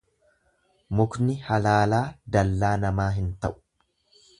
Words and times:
Mukni 1.01 1.37
halaalaa 1.49 2.03
dallaa 2.37 2.77
namaa 2.87 3.11
hin 3.21 3.33
ta'u. 3.45 3.61